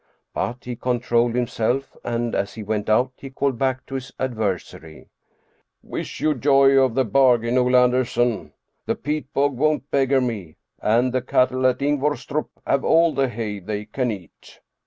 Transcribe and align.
But 0.33 0.63
he 0.63 0.75
controlled 0.75 1.35
himself 1.35 1.95
and 2.03 2.33
as 2.33 2.55
he 2.55 2.63
went 2.63 2.89
out 2.89 3.11
he 3.17 3.29
called 3.29 3.59
back 3.59 3.85
to 3.85 3.93
his 3.93 4.11
adversary," 4.19 5.09
Wish 5.83 6.19
you 6.19 6.33
joy 6.33 6.71
of 6.83 6.95
the 6.95 7.05
bar 7.05 7.37
gain, 7.37 7.55
Ole 7.59 7.75
Anderson. 7.77 8.51
The 8.87 8.95
peat 8.95 9.31
bog 9.31 9.55
won't 9.55 9.91
beggar 9.91 10.19
me, 10.19 10.55
and 10.81 11.13
the 11.13 11.21
cattle 11.21 11.67
at 11.67 11.83
Ingvorstrup 11.83 12.49
have 12.65 12.83
all 12.83 13.13
the 13.13 13.29
hay 13.29 13.59
they 13.59 13.85
can 13.85 14.09
eat." 14.09 14.59